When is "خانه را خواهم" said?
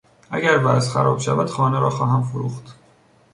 1.49-2.23